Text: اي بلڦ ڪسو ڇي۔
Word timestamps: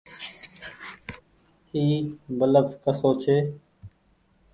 اي 1.73 1.85
بلڦ 2.37 2.67
ڪسو 2.83 3.09
ڇي۔ 3.23 3.37